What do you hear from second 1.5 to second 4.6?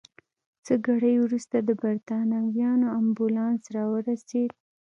د بریتانویانو امبولانس راورسېد.